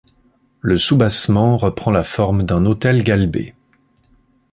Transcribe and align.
Le 0.61 0.77
soubassement 0.79 1.57
reprend 1.57 1.91
la 1.91 2.03
forme 2.03 2.41
d'un 2.41 2.65
autel 2.65 3.03
galbé. 3.03 3.53